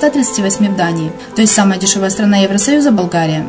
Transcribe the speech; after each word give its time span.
138% 0.00 0.72
в 0.72 0.76
Дании. 0.76 1.12
То 1.34 1.42
есть 1.42 1.54
самая 1.54 1.78
дешевая 1.78 2.10
страна 2.10 2.38
Евросоюза– 2.38 2.90
Болгария. 2.92 3.48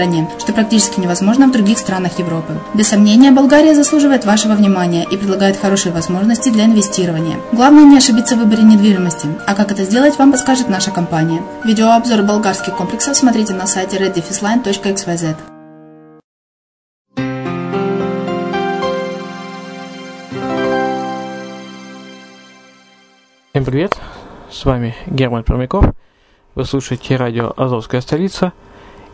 что 0.39 0.53
практически 0.53 0.99
невозможно 0.99 1.47
в 1.47 1.51
других 1.51 1.77
странах 1.77 2.19
Европы. 2.19 2.59
Без 2.73 2.87
сомнения, 2.87 3.31
Болгария 3.31 3.75
заслуживает 3.75 4.25
вашего 4.25 4.53
внимания 4.53 5.05
и 5.09 5.17
предлагает 5.17 5.57
хорошие 5.57 5.93
возможности 5.93 6.49
для 6.49 6.65
инвестирования. 6.65 7.37
Главное 7.51 7.83
не 7.83 7.97
ошибиться 7.97 8.35
в 8.35 8.39
выборе 8.39 8.63
недвижимости, 8.63 9.27
а 9.45 9.53
как 9.53 9.71
это 9.71 9.83
сделать, 9.83 10.17
вам 10.17 10.31
подскажет 10.31 10.69
наша 10.69 10.91
компания. 10.91 11.41
Видеообзор 11.63 12.23
болгарских 12.23 12.75
комплексов 12.75 13.15
смотрите 13.15 13.53
на 13.53 13.67
сайте 13.67 13.97
reddefisline.xyz. 13.97 15.35
Всем 23.51 23.65
привет, 23.65 23.95
с 24.49 24.65
вами 24.65 24.95
Герман 25.05 25.43
Пермяков, 25.43 25.93
вы 26.55 26.65
слушаете 26.65 27.17
радио 27.17 27.53
«Азовская 27.55 28.01
столица», 28.01 28.53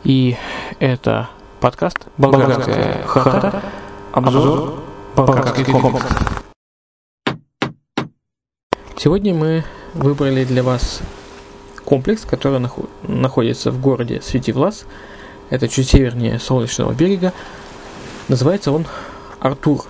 и 0.08 0.38
это 0.80 1.30
подкаст 1.60 2.08
«Болгарская 2.16 3.04
хата», 3.04 3.62
обзор 4.14 4.82
болгарских 5.18 5.70
комплексов. 5.70 6.46
Сегодня 8.96 9.34
мы 9.34 9.66
выбрали 9.94 10.46
для 10.46 10.64
вас 10.64 11.02
комплекс, 11.84 12.24
который 12.24 12.66
находится 13.04 13.70
в 13.70 13.82
городе 13.82 14.22
Светивлас, 14.22 14.86
это 15.50 15.68
чуть 15.68 15.90
севернее 15.90 16.40
Солнечного 16.40 16.94
берега, 16.94 17.34
называется 18.30 18.72
он 18.72 18.88
Артур. 19.42 19.84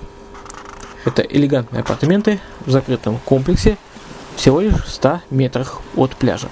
Это 1.05 1.21
элегантные 1.21 1.81
апартаменты 1.81 2.39
в 2.65 2.71
закрытом 2.71 3.19
комплексе– 3.23 3.77
всего 4.35 4.61
лишь 4.61 4.83
в 4.83 4.89
100 4.89 5.21
метрах 5.29 5.81
от 5.95 6.15
пляжа. 6.15 6.49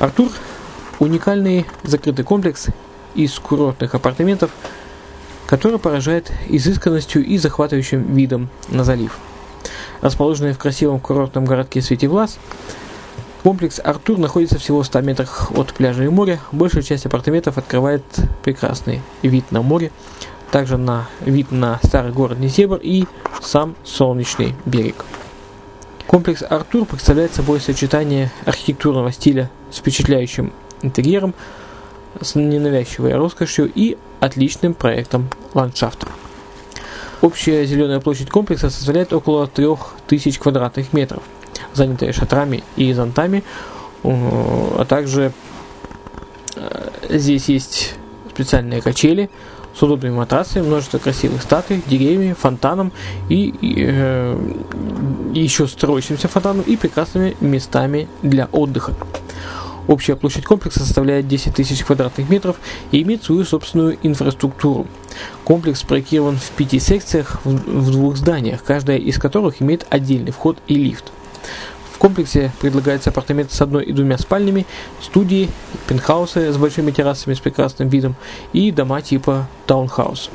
Артур– 0.00 0.32
уникальный 0.98 1.66
закрытый 1.82 2.24
комплекс 2.24 2.66
из 3.14 3.38
курортных 3.38 3.94
апартаментов, 3.94 4.50
который 5.46 5.78
поражает 5.78 6.30
изысканностью 6.48 7.24
и 7.24 7.38
захватывающим 7.38 8.14
видом 8.14 8.48
на 8.68 8.84
залив. 8.84 9.18
Расположенный 10.00 10.52
в 10.52 10.58
красивом 10.58 11.00
курортном 11.00 11.44
городке 11.44 11.80
Светивлас, 11.80 12.38
комплекс 13.42 13.80
Артур 13.82 14.18
находится 14.18 14.58
всего 14.58 14.82
в 14.82 14.86
100 14.86 15.00
метрах 15.00 15.50
от 15.56 15.72
пляжа 15.72 16.04
и 16.04 16.08
моря. 16.08 16.40
Большая 16.52 16.82
часть 16.82 17.06
апартаментов 17.06 17.58
открывает 17.58 18.02
прекрасный 18.42 19.00
вид 19.22 19.50
на 19.50 19.62
море, 19.62 19.90
также 20.50 20.76
на 20.76 21.08
вид 21.20 21.50
на 21.50 21.80
старый 21.82 22.12
город 22.12 22.38
Несебр 22.38 22.78
и 22.82 23.06
сам 23.40 23.74
солнечный 23.84 24.54
берег. 24.64 25.04
Комплекс 26.06 26.42
Артур 26.48 26.84
представляет 26.84 27.34
собой 27.34 27.60
сочетание 27.60 28.30
архитектурного 28.44 29.10
стиля 29.10 29.50
с 29.70 29.78
впечатляющим 29.78 30.52
интерьером, 30.82 31.34
с 32.20 32.34
ненавязчивой 32.34 33.14
роскошью 33.14 33.70
и 33.74 33.96
отличным 34.20 34.74
проектом 34.74 35.28
ландшафта. 35.54 36.08
Общая 37.20 37.64
зеленая 37.64 38.00
площадь 38.00 38.30
комплекса 38.30 38.70
составляет 38.70 39.12
около 39.12 39.46
3000 39.46 40.38
квадратных 40.38 40.92
метров, 40.92 41.22
занятая 41.72 42.12
шатрами 42.12 42.62
и 42.76 42.92
зонтами, 42.92 43.42
а 44.02 44.84
также 44.88 45.32
э, 46.56 46.90
здесь 47.08 47.48
есть 47.48 47.94
специальные 48.30 48.82
качели 48.82 49.30
с 49.74 49.82
удобными 49.82 50.14
матрасами, 50.14 50.66
множество 50.66 50.98
красивых 50.98 51.42
статуй, 51.42 51.82
деревьями, 51.86 52.34
фонтаном 52.34 52.92
и, 53.28 53.48
и, 53.48 53.84
э, 53.86 54.54
еще 55.34 55.66
строящимся 55.66 56.28
фонтаном 56.28 56.62
и 56.62 56.76
прекрасными 56.76 57.36
местами 57.40 58.08
для 58.22 58.46
отдыха. 58.52 58.94
Общая 59.88 60.16
площадь 60.16 60.44
комплекса 60.44 60.80
составляет 60.80 61.28
10 61.28 61.54
тысяч 61.54 61.84
квадратных 61.84 62.28
метров 62.28 62.56
и 62.90 63.02
имеет 63.02 63.22
свою 63.22 63.44
собственную 63.44 63.98
инфраструктуру. 64.02 64.86
Комплекс 65.44 65.82
проектирован 65.82 66.36
в 66.36 66.50
пяти 66.50 66.78
секциях 66.80 67.40
в 67.44 67.90
двух 67.90 68.16
зданиях, 68.16 68.64
каждая 68.64 68.98
из 68.98 69.18
которых 69.18 69.62
имеет 69.62 69.86
отдельный 69.90 70.32
вход 70.32 70.58
и 70.66 70.74
лифт. 70.74 71.12
В 71.92 71.98
комплексе 71.98 72.52
предлагаются 72.60 73.10
апартаменты 73.10 73.54
с 73.54 73.60
одной 73.62 73.84
и 73.84 73.92
двумя 73.92 74.18
спальнями, 74.18 74.66
студии, 75.00 75.48
пентхаусы 75.88 76.52
с 76.52 76.56
большими 76.58 76.90
террасами 76.90 77.32
с 77.32 77.40
прекрасным 77.40 77.88
видом 77.88 78.16
и 78.52 78.70
дома 78.70 79.00
типа 79.00 79.48
таунхаус. 79.66 80.30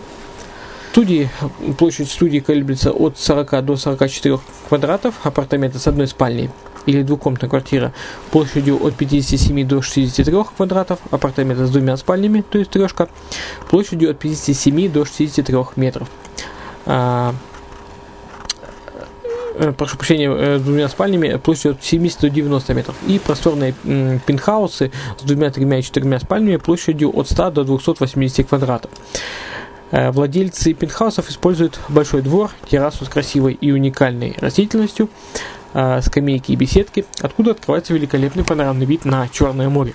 Студии, 0.92 1.30
площадь 1.78 2.12
студии 2.12 2.40
колеблется 2.40 2.92
от 2.92 3.18
40 3.18 3.64
до 3.64 3.78
44 3.78 4.40
квадратов, 4.68 5.16
апартаменты 5.24 5.80
с 5.80 5.88
одной 5.88 6.06
спальней 6.06 6.50
или 6.86 7.02
двухкомнатная 7.02 7.50
квартира 7.50 7.94
площадью 8.30 8.86
от 8.86 8.96
57 8.96 9.66
до 9.66 9.82
63 9.82 10.36
квадратов, 10.58 11.00
апартаменты 11.10 11.66
с 11.66 11.70
двумя 11.70 11.96
спальнями, 11.96 12.42
то 12.42 12.58
есть 12.58 12.72
трешка, 12.72 13.08
площадью 13.70 14.12
от 14.12 14.20
57 14.20 14.92
до 14.92 15.06
63 15.06 15.56
метров. 15.78 16.10
А, 16.86 17.36
э, 19.56 19.72
прошу 19.72 19.96
прощения, 19.96 20.30
э, 20.30 20.60
с 20.60 20.62
двумя 20.62 20.90
спальнями 20.90 21.38
площадью 21.38 21.72
от 21.72 21.84
70 21.86 22.20
до 22.20 22.30
90 22.30 22.74
метров. 22.74 22.96
И 23.08 23.18
просторные 23.18 23.74
пентхаусы 24.26 24.92
с 25.18 25.24
двумя, 25.24 25.52
тремя 25.52 25.80
и 25.80 25.84
четырьмя 25.84 26.20
спальнями 26.20 26.58
площадью 26.58 27.18
от 27.18 27.30
100 27.30 27.52
до 27.52 27.64
280 27.64 28.50
квадратов. 28.50 28.92
Э, 29.92 30.12
владельцы 30.12 30.74
пентхаусов 30.74 31.30
используют 31.30 31.80
большой 31.90 32.22
двор, 32.22 32.52
террасу 32.70 33.06
с 33.06 33.10
красивой 33.10 33.54
и 33.54 33.72
уникальной 33.72 34.36
растительностью, 34.40 35.10
э, 35.74 36.02
скамейки 36.02 36.54
и 36.54 36.56
беседки, 36.56 37.06
откуда 37.20 37.52
открывается 37.52 37.94
великолепный 37.94 38.44
панорамный 38.44 38.86
вид 38.86 39.06
на 39.06 39.28
Черное 39.28 39.70
море. 39.70 39.94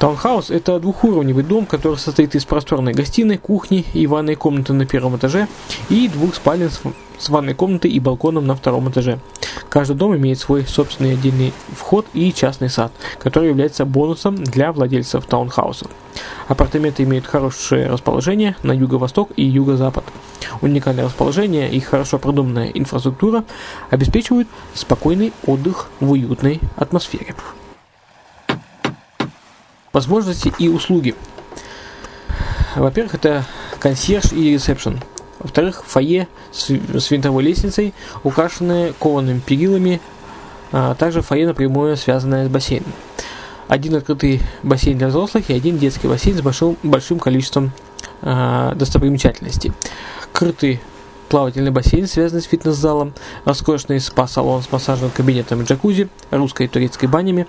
Таунхаус– 0.00 0.48
это 0.50 0.80
двухуровневый 0.80 1.44
дом, 1.44 1.66
который 1.66 1.98
состоит 1.98 2.34
из 2.34 2.46
просторной 2.46 2.94
гостиной, 2.94 3.36
кухни 3.36 3.84
и 3.92 4.06
ванной 4.06 4.34
комнаты 4.34 4.72
на 4.72 4.86
первом 4.86 5.18
этаже 5.18 5.46
и 5.90 6.08
двух 6.08 6.34
спален 6.34 6.70
с 7.18 7.28
ванной 7.28 7.52
комнатой 7.52 7.90
и 7.90 8.00
балконом 8.00 8.46
на 8.46 8.56
втором 8.56 8.88
этаже. 8.88 9.18
Каждый 9.68 9.96
дом 9.96 10.16
имеет 10.16 10.38
свой 10.38 10.64
собственный 10.64 11.12
отдельный 11.12 11.52
вход 11.76 12.06
и 12.14 12.32
частный 12.32 12.70
сад, 12.70 12.92
который 13.18 13.50
является 13.50 13.84
бонусом 13.84 14.42
для 14.42 14.72
владельцев 14.72 15.26
таунхауса. 15.26 15.84
Апартаменты 16.48 17.02
имеют 17.02 17.26
хорошее 17.26 17.86
расположение 17.88 18.56
на 18.62 18.72
юго-восток 18.72 19.32
и 19.36 19.44
юго-запад. 19.44 20.04
Уникальное 20.62 21.04
расположение 21.04 21.70
и 21.70 21.78
хорошо 21.78 22.18
продуманная 22.18 22.68
инфраструктура 22.68 23.44
обеспечивают 23.90 24.48
спокойный 24.72 25.34
отдых 25.44 25.90
в 26.00 26.10
уютной 26.10 26.58
атмосфере. 26.76 27.34
Возможности 29.92 30.52
и 30.58 30.68
услуги. 30.68 31.14
Во-первых, 32.76 33.14
это 33.14 33.44
консьерж 33.80 34.32
и 34.32 34.54
ресепшн. 34.54 35.00
Во-вторых, 35.40 35.82
фойе 35.86 36.28
с, 36.52 36.68
винтовой 37.10 37.42
лестницей, 37.42 37.94
украшенное 38.22 38.92
коваными 38.92 39.40
перилами, 39.40 40.00
а 40.70 40.94
также 40.94 41.22
фойе 41.22 41.46
напрямую 41.46 41.96
связанное 41.96 42.46
с 42.46 42.48
бассейном. 42.48 42.92
Один 43.66 43.96
открытый 43.96 44.42
бассейн 44.62 44.98
для 44.98 45.08
взрослых 45.08 45.50
и 45.50 45.54
один 45.54 45.78
детский 45.78 46.08
бассейн 46.08 46.36
с 46.36 46.40
большим, 46.40 46.76
большим 46.82 47.18
количеством 47.18 47.72
а, 48.22 48.74
достопримечательностей. 48.74 49.72
Крытый 50.32 50.80
плавательный 51.28 51.70
бассейн, 51.70 52.06
связанный 52.06 52.42
с 52.42 52.46
фитнес-залом, 52.46 53.14
роскошный 53.44 54.00
спа-салон 54.00 54.62
с 54.62 54.70
массажным 54.70 55.10
кабинетом 55.10 55.62
и 55.62 55.64
джакузи, 55.64 56.08
русской 56.30 56.66
и 56.66 56.68
турецкой 56.68 57.06
банями, 57.06 57.46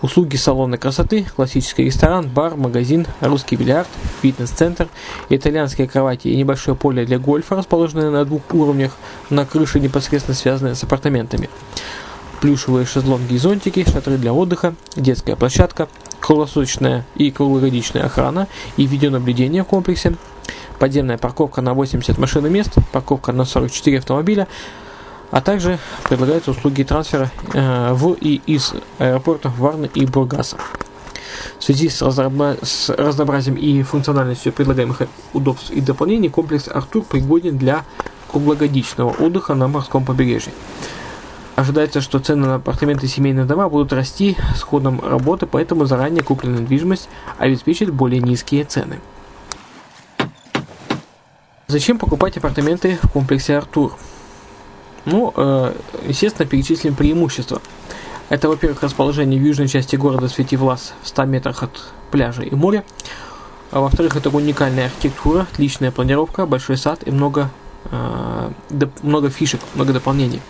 Услуги 0.00 0.36
салона 0.36 0.78
красоты, 0.78 1.26
классический 1.34 1.84
ресторан, 1.84 2.28
бар, 2.28 2.54
магазин, 2.54 3.04
русский 3.20 3.56
бильярд, 3.56 3.88
фитнес-центр, 4.22 4.86
итальянские 5.28 5.88
кровати 5.88 6.28
и 6.28 6.36
небольшое 6.36 6.76
поле 6.76 7.04
для 7.04 7.18
гольфа, 7.18 7.56
расположенное 7.56 8.10
на 8.10 8.24
двух 8.24 8.42
уровнях, 8.52 8.92
на 9.28 9.44
крыше 9.44 9.80
непосредственно 9.80 10.36
связанное 10.36 10.76
с 10.76 10.84
апартаментами. 10.84 11.50
Плюшевые 12.40 12.86
шезлонги 12.86 13.34
и 13.34 13.38
зонтики, 13.38 13.84
шатры 13.90 14.18
для 14.18 14.32
отдыха, 14.32 14.74
детская 14.94 15.34
площадка, 15.34 15.88
круглосуточная 16.20 17.04
и 17.16 17.32
круглогодичная 17.32 18.04
охрана 18.04 18.46
и 18.76 18.86
видеонаблюдение 18.86 19.64
в 19.64 19.66
комплексе, 19.66 20.14
подземная 20.78 21.18
парковка 21.18 21.60
на 21.60 21.74
80 21.74 22.18
машин 22.18 22.46
и 22.46 22.50
мест, 22.50 22.72
парковка 22.92 23.32
на 23.32 23.44
44 23.44 23.98
автомобиля, 23.98 24.46
а 25.30 25.40
также 25.40 25.78
предлагаются 26.08 26.50
услуги 26.50 26.82
трансфера 26.82 27.30
э, 27.52 27.92
в 27.92 28.12
и 28.14 28.40
из 28.46 28.74
аэропортов 28.98 29.56
Варны 29.58 29.90
и 29.94 30.06
Бургаса. 30.06 30.56
В 31.58 31.64
связи 31.64 31.88
с, 31.88 32.02
разнообра... 32.02 32.56
с 32.62 32.88
разнообразием 32.90 33.56
и 33.56 33.82
функциональностью 33.82 34.52
предлагаемых 34.52 35.02
удобств 35.32 35.70
и 35.70 35.80
дополнений, 35.80 36.28
комплекс 36.28 36.68
Артур 36.68 37.04
пригоден 37.04 37.58
для 37.58 37.84
круглогодичного 38.30 39.10
отдыха 39.10 39.54
на 39.54 39.68
морском 39.68 40.04
побережье. 40.04 40.52
Ожидается, 41.56 42.00
что 42.00 42.20
цены 42.20 42.46
на 42.46 42.54
апартаменты 42.56 43.06
и 43.06 43.08
семейные 43.08 43.44
дома 43.44 43.68
будут 43.68 43.92
расти 43.92 44.36
с 44.56 44.62
ходом 44.62 45.00
работы, 45.00 45.46
поэтому 45.46 45.86
заранее 45.86 46.22
купленная 46.22 46.60
недвижимость 46.60 47.08
обеспечит 47.36 47.92
более 47.92 48.20
низкие 48.20 48.64
цены. 48.64 49.00
Зачем 51.66 51.98
покупать 51.98 52.36
апартаменты 52.36 52.98
в 53.02 53.10
комплексе 53.10 53.56
Артур? 53.56 53.92
Ну, 55.04 55.32
э, 55.36 55.74
естественно, 56.06 56.48
перечислим 56.48 56.94
преимущества. 56.94 57.60
Это, 58.28 58.48
во-первых, 58.48 58.82
расположение 58.82 59.40
в 59.40 59.42
южной 59.42 59.68
части 59.68 59.96
города 59.96 60.28
Светивлас 60.28 60.92
в 61.02 61.08
100 61.08 61.24
метрах 61.24 61.62
от 61.62 61.70
пляжа 62.10 62.42
и 62.42 62.54
моря. 62.54 62.84
А 63.70 63.80
во-вторых, 63.80 64.16
это 64.16 64.30
уникальная 64.30 64.86
архитектура, 64.86 65.46
отличная 65.52 65.90
планировка, 65.90 66.46
большой 66.46 66.76
сад 66.76 67.00
и 67.06 67.10
много, 67.10 67.50
э, 67.90 68.50
доп, 68.70 68.90
много 69.02 69.30
фишек, 69.30 69.60
много 69.74 69.92
дополнений. 69.92 70.40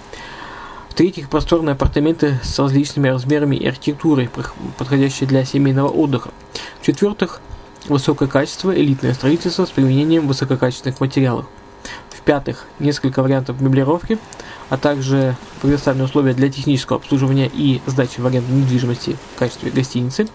В-третьих, 0.91 1.29
просторные 1.29 1.75
апартаменты 1.75 2.41
с 2.43 2.59
различными 2.59 3.09
размерами 3.09 3.55
и 3.55 3.69
архитектурой, 3.69 4.29
подходящие 4.77 5.29
для 5.29 5.45
семейного 5.45 5.89
отдыха. 5.89 6.31
В-четвертых, 6.81 7.41
высокое 7.89 8.29
качество, 8.29 8.75
элитное 8.75 9.15
строительство 9.15 9.65
с 9.65 9.71
применением 9.71 10.27
высококачественных 10.27 11.01
материалов. 11.01 11.47
В-пятых, 12.11 12.67
несколько 12.79 13.23
вариантов 13.23 13.61
меблировки, 13.61 14.19
а 14.69 14.77
также 14.77 15.37
предоставлены 15.63 16.05
условия 16.05 16.35
для 16.35 16.51
технического 16.51 16.99
обслуживания 16.99 17.51
и 17.53 17.81
сдачи 17.87 18.21
в 18.21 18.27
аренду 18.27 18.53
недвижимости 18.53 19.17
в 19.35 19.39
качестве 19.39 19.71
гостиницы. 19.71 20.29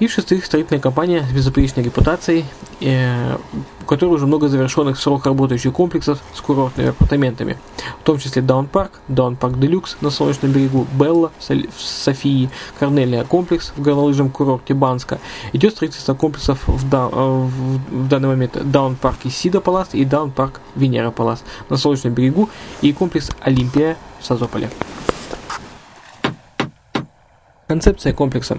И 0.00 0.06
в-шестых, 0.06 0.46
строительная 0.46 0.80
компания 0.80 1.26
с 1.30 1.30
безупречной 1.30 1.84
репутацией, 1.84 2.46
э, 2.80 3.36
у 3.82 3.84
которой 3.84 4.14
уже 4.14 4.26
много 4.26 4.48
завершенных 4.48 4.98
срок 4.98 5.26
работающих 5.26 5.74
комплексов 5.74 6.20
с 6.32 6.40
курортными 6.40 6.88
апартаментами, 6.88 7.58
в 8.00 8.04
том 8.04 8.18
числе 8.18 8.40
Dawn 8.40 8.66
Park, 8.66 8.92
Dawn 9.08 9.36
Park 9.36 9.58
Deluxe 9.58 9.98
на 10.00 10.08
Солнечном 10.08 10.52
берегу, 10.52 10.86
Белла 10.98 11.32
в 11.38 11.80
Софии, 11.82 12.48
Корнелия 12.78 13.24
комплекс 13.24 13.74
в 13.76 13.82
горнолыжном 13.82 14.30
курорте 14.30 14.72
Банско. 14.72 15.18
Идет 15.52 15.74
строительство 15.74 16.14
комплексов 16.14 16.66
в, 16.66 16.88
да, 16.88 17.10
э, 17.12 17.14
в, 17.14 18.04
в 18.04 18.08
данный 18.08 18.28
момент 18.28 18.56
Dawn 18.72 18.96
Park 18.96 19.18
Сида 19.30 19.60
Palace 19.60 19.88
и 19.92 20.06
Dawn 20.06 20.30
Park 20.30 20.62
Venera 20.76 21.10
Palace 21.10 21.44
на 21.68 21.76
Солнечном 21.76 22.14
берегу 22.14 22.48
и 22.80 22.94
комплекс 22.94 23.28
Олимпия 23.42 23.98
в 24.18 24.24
Созополе. 24.24 24.70
Концепция 27.68 28.14
комплекса 28.14 28.56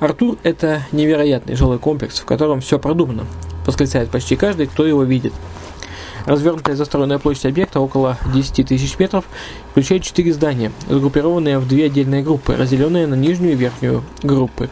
Артур– 0.00 0.38
это 0.42 0.82
невероятный 0.92 1.54
жилой 1.54 1.78
комплекс, 1.78 2.18
в 2.20 2.24
котором 2.24 2.60
все 2.60 2.78
продумано. 2.78 3.26
Восклицает 3.66 4.10
почти 4.10 4.36
каждый, 4.36 4.66
кто 4.66 4.86
его 4.86 5.04
видит. 5.04 5.32
Развернутая 6.26 6.74
застроенная 6.74 7.18
площадь 7.18 7.46
объекта 7.46 7.80
около 7.80 8.16
10 8.32 8.66
тысяч 8.66 8.98
метров 8.98 9.24
включает 9.70 10.02
четыре 10.02 10.32
здания, 10.32 10.72
сгруппированные 10.88 11.58
в 11.58 11.68
две 11.68 11.86
отдельные 11.86 12.22
группы, 12.22 12.56
разделенные 12.56 13.06
на 13.06 13.14
нижнюю 13.14 13.52
и 13.52 13.56
верхнюю 13.56 14.02
группы. 14.22 14.70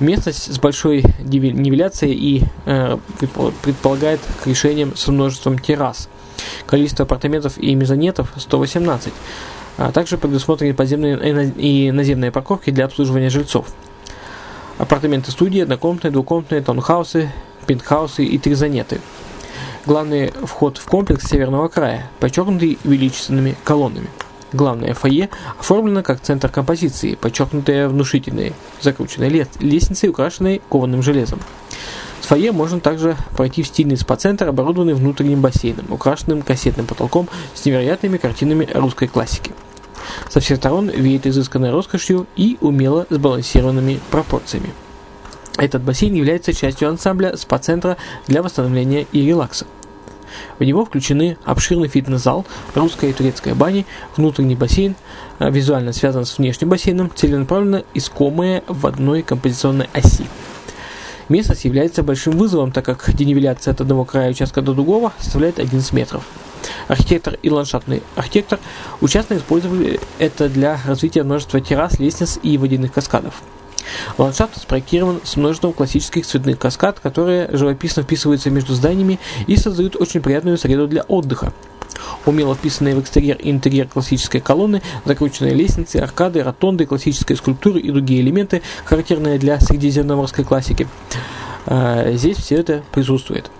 Местность 0.00 0.52
с 0.52 0.58
большой 0.58 1.04
нивеляцией 1.18 2.14
и 2.14 2.42
э, 2.64 2.96
предполагает 3.62 4.20
к 4.42 4.46
решениям 4.46 4.96
с 4.96 5.08
множеством 5.08 5.58
террас. 5.58 6.08
Количество 6.66 7.04
апартаментов 7.04 7.58
и 7.58 7.74
мезонетов 7.74 8.32
118. 8.36 9.12
А 9.76 9.92
также 9.92 10.16
предусмотрены 10.16 10.74
подземные 10.74 11.52
и 11.56 11.90
наземные 11.90 12.32
парковки 12.32 12.70
для 12.70 12.86
обслуживания 12.86 13.28
жильцов. 13.28 13.66
Апартаменты 14.78 15.32
студии, 15.32 15.60
однокомнатные, 15.60 16.12
двухкомнатные, 16.12 16.62
таунхаусы, 16.62 17.32
пентхаусы 17.66 18.24
и 18.24 18.38
тризонеты. 18.38 19.00
Главный 19.86 20.30
вход 20.44 20.78
в 20.78 20.84
комплекс 20.86 21.26
северного 21.26 21.66
края, 21.66 22.08
подчеркнутый 22.20 22.78
величественными 22.84 23.56
колоннами. 23.64 24.08
Главное 24.52 24.94
фойе 24.94 25.30
оформлено 25.58 26.04
как 26.04 26.20
центр 26.20 26.48
композиции, 26.48 27.16
подчеркнутое 27.16 27.88
внушительной 27.88 28.52
закрученной 28.80 29.28
лестницей, 29.28 30.10
украшенной 30.10 30.62
кованым 30.68 31.02
железом. 31.02 31.40
С 32.20 32.26
фойе 32.26 32.52
можно 32.52 32.78
также 32.78 33.16
пройти 33.36 33.64
в 33.64 33.66
стильный 33.66 33.96
спа-центр, 33.96 34.46
оборудованный 34.48 34.94
внутренним 34.94 35.40
бассейном, 35.40 35.86
украшенным 35.90 36.42
кассетным 36.42 36.86
потолком 36.86 37.28
с 37.52 37.64
невероятными 37.64 38.16
картинами 38.16 38.68
русской 38.72 39.08
классики. 39.08 39.50
Со 40.28 40.40
всех 40.40 40.58
сторон 40.58 40.88
веет 40.88 41.26
изысканной 41.26 41.70
роскошью 41.70 42.26
и 42.36 42.58
умело 42.60 43.06
сбалансированными 43.10 44.00
пропорциями. 44.10 44.72
Этот 45.56 45.82
бассейн 45.82 46.14
является 46.14 46.52
частью 46.52 46.88
ансамбля 46.88 47.36
спа-центра 47.36 47.96
для 48.28 48.42
восстановления 48.42 49.06
и 49.12 49.26
релакса. 49.26 49.66
В 50.58 50.64
него 50.64 50.84
включены 50.84 51.36
обширный 51.44 51.88
фитнес-зал, 51.88 52.46
русская 52.74 53.10
и 53.10 53.12
турецкая 53.12 53.54
бани, 53.54 53.86
внутренний 54.16 54.54
бассейн, 54.54 54.94
э, 55.38 55.50
визуально 55.50 55.92
связан 55.92 56.24
с 56.24 56.38
внешним 56.38 56.68
бассейном, 56.68 57.10
целенаправленно 57.14 57.84
искомые 57.94 58.62
в 58.68 58.86
одной 58.86 59.22
композиционной 59.22 59.88
оси. 59.92 60.26
Местность 61.28 61.64
является 61.64 62.02
большим 62.02 62.38
вызовом, 62.38 62.72
так 62.72 62.84
как 62.84 63.12
денивеляция 63.14 63.72
от 63.72 63.80
одного 63.80 64.04
края 64.04 64.30
участка 64.30 64.62
до 64.62 64.72
другого 64.72 65.12
составляет 65.18 65.58
11 65.58 65.92
метров. 65.92 66.24
Архитектор 66.88 67.38
и 67.42 67.50
ландшафтный 67.50 68.02
архитектор 68.16 68.58
участно 69.00 69.36
использовали 69.36 70.00
это 70.18 70.48
для 70.48 70.78
развития 70.86 71.22
множества 71.22 71.60
террас, 71.60 71.98
лестниц 71.98 72.38
и 72.42 72.58
водяных 72.58 72.92
каскадов. 72.92 73.42
Ландшафт 74.18 74.60
спроектирован 74.60 75.20
с 75.24 75.36
множеством 75.36 75.72
классических 75.72 76.26
цветных 76.26 76.58
каскад, 76.58 77.00
которые 77.00 77.48
живописно 77.52 78.02
вписываются 78.02 78.50
между 78.50 78.74
зданиями 78.74 79.18
и 79.46 79.56
создают 79.56 79.96
очень 79.96 80.20
приятную 80.20 80.58
среду 80.58 80.86
для 80.86 81.02
отдыха. 81.02 81.52
Умело 82.26 82.54
вписанные 82.54 82.94
в 82.94 83.00
экстерьер 83.00 83.36
и 83.36 83.50
интерьер 83.50 83.88
классической 83.88 84.40
колонны, 84.40 84.82
закрученные 85.04 85.54
лестницы, 85.54 85.96
аркады, 85.96 86.42
ротонды, 86.42 86.86
классической 86.86 87.36
скульптуры 87.36 87.80
и 87.80 87.90
другие 87.90 88.20
элементы, 88.20 88.62
характерные 88.84 89.38
для 89.38 89.58
средиземноморской 89.60 90.44
классики. 90.44 90.86
А, 91.66 92.12
здесь 92.12 92.36
все 92.36 92.56
это 92.56 92.82
присутствует. 92.92 93.50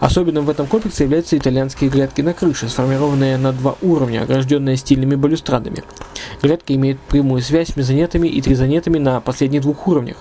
Особенным 0.00 0.46
в 0.46 0.50
этом 0.50 0.66
комплексе 0.66 1.04
являются 1.04 1.36
итальянские 1.36 1.90
грядки 1.90 2.22
на 2.22 2.32
крыше, 2.32 2.70
сформированные 2.70 3.36
на 3.36 3.52
два 3.52 3.76
уровня, 3.82 4.22
огражденные 4.22 4.78
стильными 4.78 5.14
балюстрадами. 5.14 5.84
Грядки 6.42 6.72
имеют 6.72 6.98
прямую 7.00 7.42
связь 7.42 7.68
с 7.68 7.76
мезонетами 7.76 8.26
и 8.26 8.40
тризонетами 8.40 8.98
на 8.98 9.20
последних 9.20 9.60
двух 9.60 9.86
уровнях. 9.86 10.16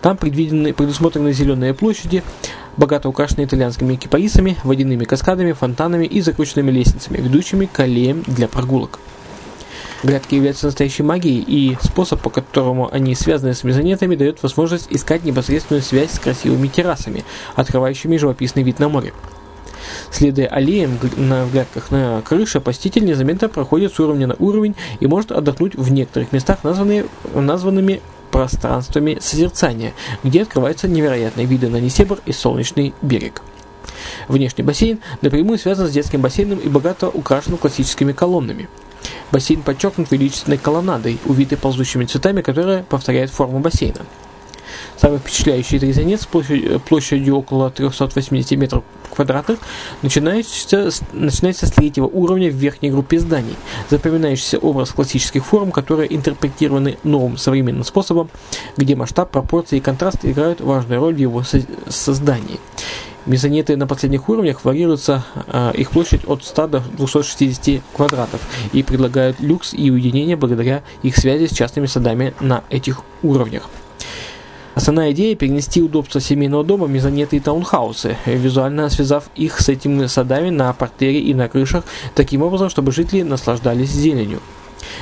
Там 0.00 0.16
предвидены, 0.16 0.72
предусмотрены 0.72 1.34
зеленые 1.34 1.74
площади, 1.74 2.22
богато 2.78 3.10
украшенные 3.10 3.46
итальянскими 3.46 3.96
кипарисами, 3.96 4.56
водяными 4.64 5.04
каскадами, 5.04 5.52
фонтанами 5.52 6.06
и 6.06 6.22
закрученными 6.22 6.70
лестницами, 6.70 7.18
ведущими 7.18 7.66
к 7.66 7.78
аллеям 7.80 8.24
для 8.26 8.48
прогулок. 8.48 8.98
Грядки 10.02 10.34
являются 10.34 10.66
настоящей 10.66 11.02
магией, 11.02 11.44
и 11.46 11.76
способ, 11.82 12.22
по 12.22 12.30
которому 12.30 12.92
они 12.92 13.14
связаны 13.14 13.54
с 13.54 13.64
мезонетами, 13.64 14.16
дает 14.16 14.42
возможность 14.42 14.86
искать 14.90 15.24
непосредственную 15.24 15.82
связь 15.82 16.12
с 16.12 16.18
красивыми 16.18 16.68
террасами, 16.68 17.24
открывающими 17.54 18.16
живописный 18.16 18.62
вид 18.62 18.78
на 18.78 18.88
море. 18.88 19.12
Следуя 20.10 20.46
аллеям 20.46 20.98
на 21.16 21.46
грядках 21.46 21.90
на 21.90 22.22
крыше, 22.22 22.60
посетитель 22.60 23.04
незаметно 23.04 23.48
проходит 23.48 23.92
с 23.92 24.00
уровня 24.00 24.26
на 24.26 24.36
уровень 24.38 24.74
и 25.00 25.06
может 25.06 25.32
отдохнуть 25.32 25.74
в 25.74 25.92
некоторых 25.92 26.32
местах, 26.32 26.64
названные, 26.64 27.06
названными 27.34 28.00
пространствами 28.30 29.18
созерцания, 29.20 29.92
где 30.24 30.42
открываются 30.42 30.88
невероятные 30.88 31.46
виды 31.46 31.68
на 31.68 31.78
Несебр 31.78 32.20
и 32.24 32.32
солнечный 32.32 32.94
берег. 33.02 33.42
Внешний 34.28 34.64
бассейн 34.64 35.00
напрямую 35.20 35.58
связан 35.58 35.88
с 35.88 35.90
детским 35.90 36.20
бассейном 36.20 36.58
и 36.58 36.68
богато 36.68 37.08
украшен 37.08 37.56
классическими 37.56 38.12
колоннами. 38.12 38.68
Бассейн 39.32 39.62
подчеркнут 39.62 40.10
величественной 40.10 40.58
колоннадой, 40.58 41.18
увитой 41.24 41.58
ползущими 41.58 42.04
цветами, 42.04 42.42
которая 42.42 42.82
повторяет 42.82 43.30
форму 43.30 43.60
бассейна. 43.60 44.06
Самый 44.96 45.18
впечатляющий 45.18 45.78
резонец 45.78 46.26
площадью, 46.26 46.80
площадью 46.80 47.36
около 47.36 47.70
380 47.70 48.58
метров 48.58 48.84
квадратных 49.14 49.58
начинается, 50.02 50.90
начинается 51.12 51.66
с 51.66 51.70
третьего 51.70 52.06
уровня 52.06 52.50
в 52.50 52.54
верхней 52.54 52.90
группе 52.90 53.18
зданий. 53.18 53.56
Запоминающийся 53.88 54.58
образ 54.58 54.90
классических 54.90 55.44
форм, 55.44 55.72
которые 55.72 56.14
интерпретированы 56.14 56.98
новым 57.02 57.36
современным 57.36 57.84
способом, 57.84 58.30
где 58.76 58.94
масштаб, 58.94 59.30
пропорции 59.30 59.78
и 59.78 59.80
контраст 59.80 60.18
играют 60.22 60.60
важную 60.60 61.00
роль 61.00 61.14
в 61.14 61.18
его 61.18 61.42
создании. 61.88 62.60
Мезонеты 63.26 63.76
на 63.76 63.86
последних 63.86 64.28
уровнях 64.28 64.64
варьируются 64.64 65.24
э, 65.46 65.72
их 65.74 65.90
площадь 65.90 66.22
от 66.26 66.42
100 66.42 66.66
до 66.68 66.80
260 66.96 67.82
квадратов 67.94 68.40
и 68.72 68.82
предлагают 68.82 69.40
люкс 69.40 69.74
и 69.74 69.90
уединение 69.90 70.36
благодаря 70.36 70.82
их 71.02 71.16
связи 71.16 71.46
с 71.46 71.54
частными 71.54 71.86
садами 71.86 72.32
на 72.40 72.64
этих 72.70 73.02
уровнях. 73.22 73.68
Основная 74.74 75.12
идея– 75.12 75.34
перенести 75.36 75.82
удобство 75.82 76.20
семейного 76.20 76.64
дома 76.64 76.86
в 76.86 76.90
мезонеты 76.90 77.36
и 77.36 77.40
таунхаусы, 77.40 78.16
визуально 78.24 78.88
связав 78.88 79.28
их 79.34 79.60
с 79.60 79.68
этими 79.68 80.06
садами 80.06 80.48
на 80.48 80.72
портере 80.72 81.20
и 81.20 81.34
на 81.34 81.48
крышах, 81.48 81.84
таким 82.14 82.42
образом, 82.42 82.70
чтобы 82.70 82.90
жители 82.90 83.22
наслаждались 83.22 83.90
зеленью. 83.90 84.40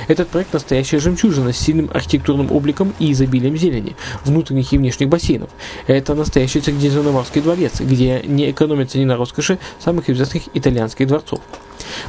Этот 0.07 0.29
проект– 0.29 0.53
настоящая 0.53 0.99
жемчужина 0.99 1.53
с 1.53 1.57
сильным 1.57 1.89
архитектурным 1.93 2.51
обликом 2.51 2.93
и 2.99 3.11
изобилием 3.11 3.57
зелени, 3.57 3.95
внутренних 4.25 4.73
и 4.73 4.77
внешних 4.77 5.09
бассейнов. 5.09 5.49
Это 5.87 6.15
настоящий 6.15 6.61
Средиземноморский 6.61 7.41
дворец, 7.41 7.79
где 7.79 8.21
не 8.25 8.51
экономится 8.51 8.97
ни 8.97 9.05
на 9.05 9.17
роскоши 9.17 9.59
самых 9.79 10.09
известных 10.09 10.43
итальянских 10.53 11.07
дворцов. 11.07 11.39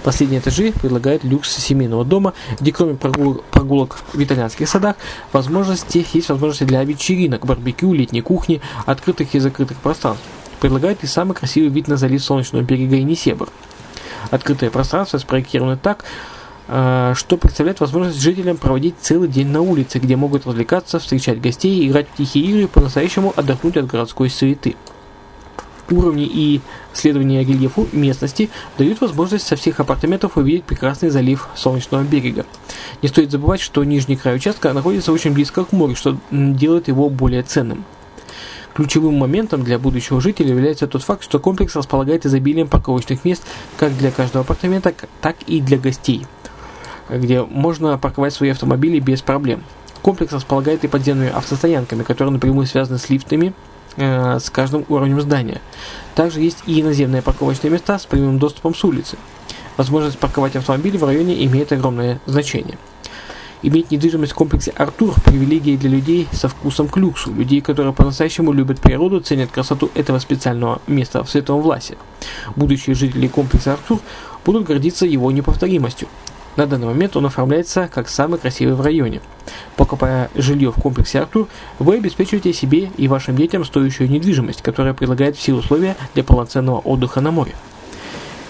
Последние 0.02 0.40
этажи 0.40 0.72
предлагают 0.72 1.24
люкс 1.24 1.56
семейного 1.56 2.04
дома, 2.04 2.34
где 2.58 2.72
кроме 2.72 2.94
прогулок, 2.94 3.44
прогулок 3.44 3.98
в 4.12 4.22
итальянских 4.22 4.68
садах, 4.68 4.96
возможности, 5.32 6.06
есть 6.12 6.28
возможности 6.28 6.64
для 6.64 6.82
вечеринок, 6.84 7.46
барбекю, 7.46 7.92
летней 7.92 8.20
кухни, 8.20 8.60
открытых 8.86 9.34
и 9.34 9.38
закрытых 9.38 9.78
пространств. 9.78 10.24
Предлагают 10.60 11.02
и 11.04 11.06
самый 11.06 11.34
красивый 11.34 11.70
вид 11.70 11.88
на 11.88 11.96
залив 11.96 12.22
Солнечного 12.22 12.62
берега 12.62 12.96
и 12.96 13.02
Несебр. 13.02 13.48
Открытое 14.30 14.70
пространство 14.70 15.18
спроектировано 15.18 15.76
так, 15.76 16.04
что 16.70 17.36
представляет 17.36 17.80
возможность 17.80 18.20
жителям 18.20 18.56
проводить 18.56 18.94
целый 19.00 19.28
день 19.28 19.48
на 19.48 19.60
улице, 19.60 19.98
где 19.98 20.14
могут 20.14 20.46
развлекаться, 20.46 21.00
встречать 21.00 21.40
гостей, 21.40 21.88
играть 21.88 22.06
в 22.12 22.16
тихие 22.16 22.44
игры 22.44 22.62
и 22.62 22.66
по-настоящему 22.68 23.32
отдохнуть 23.34 23.76
от 23.76 23.86
городской 23.86 24.30
суеты. 24.30 24.76
Уровни 25.90 26.30
и 26.32 26.60
следования 26.92 27.40
рельефу 27.42 27.88
местности 27.90 28.50
дают 28.78 29.00
возможность 29.00 29.48
со 29.48 29.56
всех 29.56 29.80
апартаментов 29.80 30.36
увидеть 30.36 30.62
прекрасный 30.62 31.10
залив 31.10 31.48
Солнечного 31.56 32.04
берега. 32.04 32.46
Не 33.02 33.08
стоит 33.08 33.32
забывать, 33.32 33.60
что 33.60 33.82
нижний 33.82 34.14
край 34.14 34.36
участка 34.36 34.72
находится 34.72 35.12
очень 35.12 35.32
близко 35.32 35.64
к 35.64 35.72
морю, 35.72 35.96
что 35.96 36.18
делает 36.30 36.86
его 36.86 37.10
более 37.10 37.42
ценным. 37.42 37.84
Ключевым 38.74 39.16
моментом 39.16 39.64
для 39.64 39.80
будущего 39.80 40.20
жителя 40.20 40.50
является 40.50 40.86
тот 40.86 41.02
факт, 41.02 41.24
что 41.24 41.40
комплекс 41.40 41.74
располагает 41.74 42.24
изобилием 42.24 42.68
парковочных 42.68 43.24
мест 43.24 43.42
как 43.76 43.98
для 43.98 44.12
каждого 44.12 44.44
апартамента, 44.44 44.94
так 45.20 45.34
и 45.48 45.60
для 45.60 45.76
гостей– 45.76 46.24
где 47.12 47.42
можно 47.42 47.98
парковать 47.98 48.34
свои 48.34 48.50
автомобили 48.50 49.00
без 49.00 49.22
проблем. 49.22 49.62
Комплекс 50.02 50.32
располагает 50.32 50.84
и 50.84 50.88
подземными 50.88 51.30
автостоянками, 51.30 52.02
которые 52.02 52.32
напрямую 52.32 52.66
связаны 52.66 52.98
с 52.98 53.10
лифтами 53.10 53.52
э, 53.96 54.38
с 54.38 54.48
каждым 54.50 54.84
уровнем 54.88 55.20
здания. 55.20 55.60
Также 56.14 56.40
есть 56.40 56.58
и 56.66 56.82
наземные 56.82 57.22
парковочные 57.22 57.70
места 57.70 57.98
с 57.98 58.06
прямым 58.06 58.38
доступом 58.38 58.74
с 58.74 58.82
улицы. 58.84 59.18
Возможность 59.76 60.18
парковать 60.18 60.56
автомобили 60.56 60.96
в 60.96 61.04
районе 61.04 61.44
имеет 61.44 61.72
огромное 61.72 62.20
значение. 62.26 62.78
Иметь 63.62 63.90
недвижимость 63.90 64.32
в 64.32 64.34
комплексе 64.34 64.70
Артур– 64.70 65.14
привилегия 65.24 65.76
для 65.76 65.90
людей 65.90 66.26
со 66.32 66.48
вкусом 66.48 66.88
к 66.88 66.96
люксу, 66.96 67.30
людей, 67.30 67.60
которые 67.60 67.92
по-настоящему 67.92 68.52
любят 68.52 68.80
природу, 68.80 69.20
ценят 69.20 69.50
красоту 69.50 69.90
этого 69.94 70.18
специального 70.18 70.80
места 70.86 71.22
в 71.22 71.28
Световом 71.28 71.60
Власе. 71.60 71.98
Будущие 72.56 72.96
жители 72.96 73.26
комплекса 73.26 73.74
Артур 73.74 74.00
будут 74.46 74.64
гордиться 74.64 75.04
его 75.04 75.30
неповторимостью. 75.30 76.08
На 76.56 76.66
данный 76.66 76.86
момент 76.86 77.16
он 77.16 77.26
оформляется 77.26 77.88
как 77.92 78.08
самый 78.08 78.38
красивый 78.38 78.74
в 78.74 78.80
районе. 78.80 79.20
Покупая 79.76 80.30
жилье 80.34 80.72
в 80.72 80.80
комплексе 80.80 81.20
Артур, 81.20 81.48
вы 81.78 81.96
обеспечиваете 81.96 82.52
себе 82.52 82.90
и 82.96 83.08
вашим 83.08 83.36
детям 83.36 83.64
стоящую 83.64 84.10
недвижимость, 84.10 84.62
которая 84.62 84.94
предлагает 84.94 85.36
все 85.36 85.54
условия 85.54 85.96
для 86.14 86.24
полноценного 86.24 86.78
отдыха 86.78 87.20
на 87.20 87.30
море. 87.30 87.54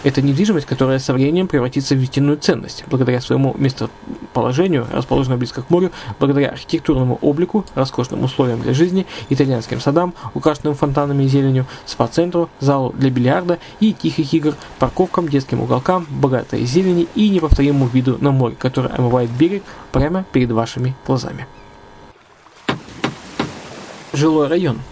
Это 0.02 0.22
недвижимость, 0.22 0.66
которая 0.66 0.98
со 0.98 1.12
временем 1.12 1.46
превратится 1.46 1.94
в 1.94 1.98
истинную 1.98 2.38
ценность, 2.38 2.84
благодаря 2.86 3.20
своему 3.20 3.54
местоположению, 3.58 4.86
расположенному 4.90 5.38
близко 5.38 5.60
к 5.60 5.68
морю, 5.68 5.92
благодаря 6.18 6.48
архитектурному 6.48 7.18
облику, 7.20 7.66
роскошным 7.74 8.24
условиям 8.24 8.62
для 8.62 8.72
жизни, 8.72 9.06
итальянским 9.28 9.78
садам, 9.78 10.14
украшенным 10.32 10.74
фонтанами 10.74 11.24
и 11.24 11.28
зеленью, 11.28 11.66
спа-центру, 11.84 12.48
залу 12.60 12.94
для 12.96 13.10
бильярда 13.10 13.58
и 13.80 13.92
тихих 13.92 14.32
игр, 14.32 14.54
парковкам, 14.78 15.28
детским 15.28 15.60
уголкам, 15.60 16.06
богатой 16.08 16.64
зелени 16.64 17.06
и 17.14 17.28
неповторимому 17.28 17.86
виду 17.86 18.16
на 18.20 18.30
море, 18.30 18.56
который 18.58 18.90
омывает 18.90 19.30
берег 19.30 19.62
прямо 19.92 20.24
перед 20.32 20.50
вашими 20.50 20.96
глазами. 21.06 21.46
Жилой 24.14 24.48
район– 24.48 24.78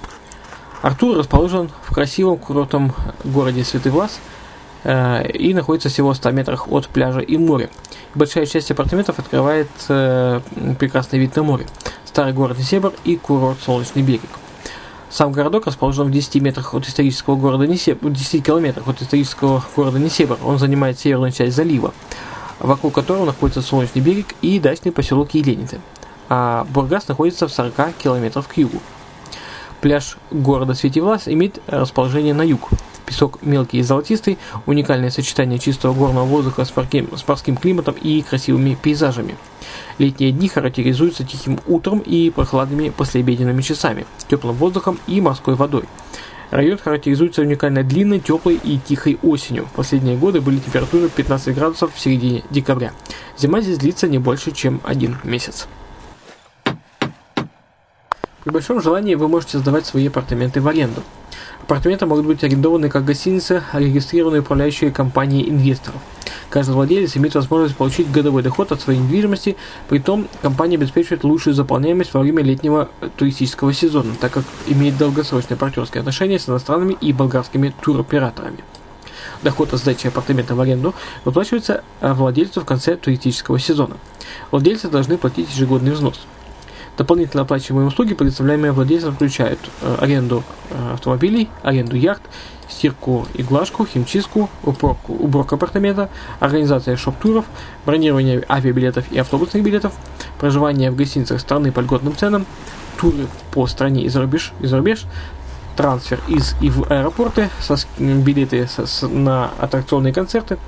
Артур 0.81 1.19
расположен 1.19 1.71
в 1.83 1.93
красивом 1.93 2.39
курортном 2.39 2.93
городе 3.25 3.65
Святый 3.65 3.91
Влас 3.91 4.21
и 4.89 5.53
находится 5.53 5.91
всего 5.91 6.13
в 6.13 6.17
100 6.17 6.31
метрах 6.31 6.69
от 6.73 6.89
пляжа 6.89 7.21
и 7.21 7.37
моря. 7.37 7.69
Большая 8.15 8.47
часть 8.47 8.71
апартаментов 8.71 9.19
открывает 9.19 9.69
э, 9.89 10.41
прекрасный 10.79 11.19
вид 11.19 11.37
на 11.37 11.43
море. 11.43 11.67
Старый 12.07 12.33
город 12.33 12.59
Несебр 12.59 12.93
и 13.05 13.17
курорт 13.17 13.59
Солнечный 13.61 14.03
берег. 14.03 14.23
Сам 15.11 15.33
городок 15.33 15.67
расположен 15.67 16.07
в 16.07 16.11
10 16.11 16.37
метрах 16.43 16.75
от 16.75 16.87
исторического 16.87 17.37
города 17.37 17.67
Несебр, 17.67 18.11
10 18.11 18.45
километрах 18.45 18.89
от 18.89 19.03
исторического 19.03 19.63
города 19.77 19.99
Несебр. 19.99 20.39
Он 20.45 20.59
занимает 20.59 20.99
северную 20.99 21.33
часть 21.33 21.55
залива, 21.55 21.93
вокруг 22.59 22.95
которого 22.95 23.27
находится 23.27 23.63
Солнечный 23.63 24.01
берег 24.01 24.35
и 24.43 24.59
дачный 24.59 24.93
поселок 24.93 25.35
Еленицы. 25.35 25.81
А 26.29 26.67
Бургас 26.71 27.09
находится 27.09 27.47
в 27.47 27.53
40 27.53 27.95
километров 27.97 28.49
к 28.49 28.57
югу. 28.57 28.81
Пляж 29.81 30.17
города 30.31 30.75
Светивлас 30.75 31.29
имеет 31.29 31.61
расположение 31.69 32.35
на 32.35 32.43
юг. 32.43 32.71
Песок 33.07 33.39
мелкий 33.43 33.79
и 33.79 33.83
золотистый, 33.83 34.37
уникальное 34.67 35.11
сочетание 35.11 35.59
чистого 35.59 35.95
горного 35.95 36.25
воздуха 36.25 36.65
с 36.65 36.77
морским, 36.77 37.09
с 37.17 37.27
морским 37.27 37.57
климатом 37.57 37.95
и 37.95 38.21
красивыми 38.23 38.77
пейзажами. 38.81 39.37
Летние 39.99 40.33
дни 40.33 40.49
характеризуются 40.49 41.25
тихим 41.25 41.61
утром 41.67 42.01
и 42.01 42.29
прохладными 42.31 42.91
послеобеденными 42.91 43.63
часами, 43.63 44.05
теплым 44.29 44.57
воздухом 44.57 44.99
и 45.07 45.21
морской 45.21 45.55
водой. 45.55 45.85
Район 46.51 46.79
характеризуется 46.79 47.43
уникально 47.43 47.83
длинной, 47.83 48.21
теплой 48.21 48.59
и 48.63 48.79
тихой 48.79 49.19
осенью. 49.23 49.67
В 49.67 49.77
последние 49.77 50.17
годы 50.17 50.41
были 50.41 50.59
температуры 50.59 51.09
15 51.09 51.55
градусов 51.55 51.95
в 51.95 52.01
середине 52.01 52.43
декабря. 52.51 52.93
Зима 53.37 53.61
здесь 53.61 53.79
длится 53.79 54.09
не 54.09 54.19
больше, 54.19 54.51
чем 54.53 54.81
один 54.83 55.17
месяц. 55.25 55.69
При 58.49 58.55
большом 58.55 58.81
желании 58.81 59.15
вы 59.15 59.29
можете 59.29 59.59
сдавать 59.59 59.85
свои 59.85 60.07
апартаменты 60.07 60.63
в 60.63 60.69
аренду. 60.69 61.03
Апартаменты 61.65 62.07
могут 62.07 62.25
быть 62.25 62.43
арендованы 62.43 62.89
как 62.89 63.05
гостиницы, 63.05 63.63
регистрированные 63.75 64.41
управляющие 64.41 64.91
компании 64.91 65.51
инвесторов. 65.51 66.01
Каждый 66.49 66.71
владелец 66.71 67.15
имеет 67.19 67.35
возможность 67.35 67.77
получить 67.77 68.11
годовой 68.11 68.43
доход 68.43 68.73
от 68.73 68.81
своей 68.81 69.01
недвижимости, 69.01 69.59
при 69.91 69.99
том 69.99 70.29
компания 70.41 70.77
обеспечивает 70.77 71.25
лучшую 71.25 71.53
заполняемость 71.53 72.15
во 72.15 72.21
время 72.21 72.43
летнего 72.43 72.89
туристического 73.19 73.75
сезона, 73.75 74.15
так 74.19 74.33
как 74.33 74.45
имеет 74.67 74.97
долгосрочные 74.97 75.59
партнерские 75.59 76.01
отношения 76.01 76.39
с 76.39 76.49
иностранными 76.49 76.97
и 77.03 77.13
болгарскими 77.13 77.75
туроператорами. 77.83 78.65
Доход 79.43 79.75
от 79.75 79.81
сдачи 79.81 80.07
апартамента 80.07 80.55
в 80.55 80.61
аренду 80.63 80.95
выплачивается 81.27 81.85
владельцу 82.01 82.63
в 82.63 82.65
конце 82.65 82.97
туристического 82.97 83.59
сезона. 83.59 83.99
Владельцы 84.51 84.89
должны 84.89 85.19
платить 85.19 85.51
ежегодный 85.51 85.93
взнос– 85.93 86.19
Дополнительно 86.99 87.45
оплачиваемые 87.45 87.87
услуги, 87.87 88.15
предоставляемые 88.15 88.73
владельцам, 88.73 89.15
включают 89.15 89.61
э, 89.83 89.97
аренду 90.01 90.43
э, 90.71 90.95
автомобилей, 90.95 91.49
аренду 91.63 91.95
яхт, 91.95 92.23
стирку 92.69 93.25
и 93.35 93.45
глажку, 93.45 93.87
химчистку, 93.87 94.51
уборку, 94.65 95.13
уборку 95.13 95.55
апартамента, 95.55 96.11
организация 96.41 96.97
шоп-туров, 96.97 97.45
бронирование 97.87 98.45
авиабилетов 98.49 99.11
и 99.13 99.19
автобусных 99.19 99.63
билетов, 99.63 99.93
проживание 100.41 100.91
в 100.91 100.97
гостиницах 100.97 101.41
страны 101.41 101.71
по 101.71 101.79
льготным 101.79 102.17
ценам, 102.17 102.47
туры 103.01 103.29
по 103.53 103.69
стране 103.69 104.03
и 104.03 104.09
за 104.09 104.21
рубеж, 104.21 104.53
и 104.59 104.67
за 104.67 104.79
рубеж 104.79 105.05
трансфер 105.77 106.21
из 106.27 106.57
и 106.61 106.69
в 106.69 106.91
аэропорты, 106.91 107.49
со, 107.61 107.77
билеты 107.97 108.67
со, 108.67 108.89
с, 108.89 109.07
на 109.07 109.53
аттракционные 109.61 110.13
концерты, 110.13 110.59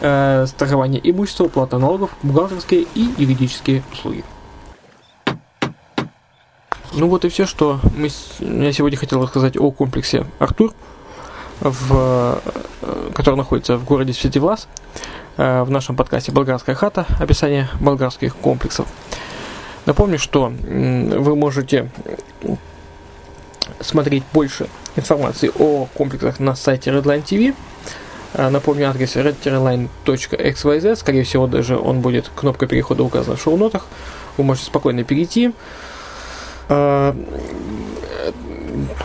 э, 0.00 0.46
страхование 0.46 1.00
имущества, 1.10 1.48
плата 1.48 1.78
налогов, 1.78 2.10
бухгалтерские 2.22 2.86
и 2.94 3.10
юридические 3.18 3.82
услуги. 3.92 4.22
Ну 6.96 7.08
вот 7.08 7.24
и 7.24 7.28
все, 7.28 7.44
что 7.44 7.80
мы, 7.96 8.08
я 8.38 8.72
сегодня 8.72 8.96
хотел 8.96 9.20
рассказать 9.20 9.56
о 9.56 9.72
комплексе 9.72 10.26
Артур, 10.38 10.72
в, 11.60 12.40
э, 12.82 13.10
который 13.12 13.34
находится 13.34 13.76
в 13.76 13.84
городе 13.84 14.12
Светивлас, 14.12 14.68
э, 15.36 15.64
в 15.64 15.70
нашем 15.70 15.96
подкасте 15.96 16.30
«Болгарская 16.30 16.76
хата. 16.76 17.04
Описание 17.18 17.68
болгарских 17.80 18.36
комплексов». 18.36 18.86
Напомню, 19.86 20.20
что 20.20 20.52
вы 20.62 21.34
можете 21.34 21.90
смотреть 23.80 24.22
больше 24.32 24.68
информации 24.94 25.50
о 25.58 25.86
комплексах 25.94 26.38
на 26.38 26.54
сайте 26.54 26.90
Redline 26.90 27.24
TV. 27.24 27.56
Э, 28.34 28.50
напомню, 28.50 28.88
адрес 28.88 29.16
redline.xyz. 29.16 30.94
Скорее 30.94 31.24
всего, 31.24 31.48
даже 31.48 31.76
он 31.76 32.02
будет, 32.02 32.30
кнопка 32.36 32.68
перехода 32.68 33.02
указана 33.02 33.36
в 33.36 33.42
шоу-нотах. 33.42 33.88
Вы 34.36 34.44
можете 34.44 34.66
спокойно 34.66 35.02
перейти 35.02 35.52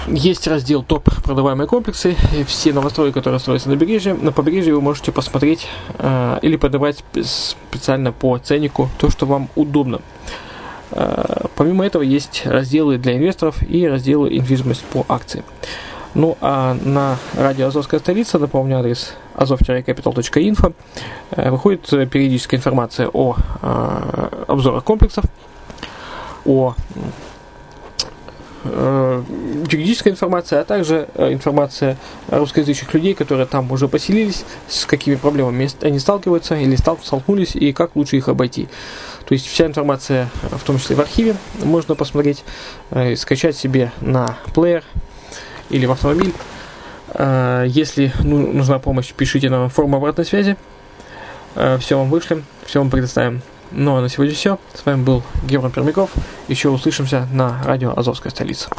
есть 0.07 0.47
раздел 0.47 0.83
топ 0.83 1.09
продаваемые 1.23 1.67
комплексы. 1.67 2.15
Все 2.47 2.73
новостройки, 2.73 3.13
которые 3.13 3.39
строятся 3.39 3.69
на 3.69 3.77
побережье, 3.77 4.13
на 4.13 4.31
побережье 4.31 4.73
вы 4.73 4.81
можете 4.81 5.11
посмотреть 5.11 5.67
э, 5.97 6.39
или 6.41 6.55
подобрать 6.55 7.03
специально 7.23 8.11
по 8.11 8.37
ценнику 8.37 8.89
то, 8.97 9.09
что 9.09 9.25
вам 9.25 9.49
удобно. 9.55 10.01
Э, 10.91 11.45
помимо 11.55 11.85
этого 11.85 12.01
есть 12.01 12.43
разделы 12.45 12.97
для 12.97 13.17
инвесторов 13.17 13.61
и 13.67 13.87
разделы 13.87 14.29
недвижимость 14.31 14.83
по 14.85 15.05
акции. 15.07 15.43
Ну 16.15 16.37
а 16.41 16.75
на 16.83 17.17
радио 17.35 17.67
Азовская 17.67 17.99
столица, 17.99 18.39
напомню 18.39 18.79
адрес 18.79 19.13
azov-capital.info, 19.35 20.73
э, 21.31 21.51
выходит 21.51 21.87
периодическая 22.09 22.59
информация 22.59 23.09
о 23.13 23.35
э, 23.61 24.43
обзорах 24.47 24.83
комплексов, 24.83 25.25
о 26.45 26.73
э, 28.63 29.23
юридическая 29.69 30.11
информация, 30.11 30.61
а 30.61 30.63
также 30.63 31.07
э, 31.15 31.33
информация 31.33 31.97
русскоязычных 32.27 32.93
людей, 32.93 33.13
которые 33.13 33.45
там 33.45 33.71
уже 33.71 33.87
поселились, 33.87 34.43
с 34.67 34.85
какими 34.85 35.15
проблемами 35.15 35.69
они 35.81 35.99
сталкиваются 35.99 36.55
или 36.55 36.75
столкнулись 36.75 37.55
и 37.55 37.73
как 37.73 37.95
лучше 37.95 38.17
их 38.17 38.27
обойти. 38.27 38.67
То 39.25 39.33
есть 39.33 39.47
вся 39.47 39.65
информация, 39.67 40.29
в 40.51 40.63
том 40.63 40.79
числе 40.79 40.95
в 40.95 41.01
архиве, 41.01 41.35
можно 41.63 41.95
посмотреть, 41.95 42.43
э, 42.91 43.15
скачать 43.15 43.55
себе 43.55 43.91
на 44.01 44.37
плеер 44.53 44.83
или 45.69 45.85
в 45.85 45.91
автомобиль. 45.91 46.33
Э, 47.13 47.65
если 47.67 48.11
ну, 48.23 48.53
нужна 48.53 48.79
помощь, 48.79 49.11
пишите 49.13 49.49
нам 49.49 49.69
форму 49.69 49.97
обратной 49.97 50.25
связи. 50.25 50.57
Все 51.79 51.97
вам 51.97 52.09
вышлем, 52.11 52.45
все 52.65 52.79
вам 52.79 52.91
предоставим. 52.91 53.41
Ну 53.71 53.95
а 53.95 54.01
на 54.01 54.09
сегодня 54.09 54.33
все. 54.33 54.57
С 54.73 54.85
вами 54.85 55.03
был 55.03 55.23
Герман 55.47 55.71
Пермяков. 55.71 56.11
Еще 56.47 56.69
услышимся 56.69 57.27
на 57.31 57.61
радио 57.63 57.93
Азовская 57.95 58.31
столица. 58.31 58.69